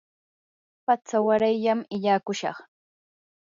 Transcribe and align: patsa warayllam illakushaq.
patsa 0.85 1.17
warayllam 1.25 1.79
illakushaq. 1.95 2.57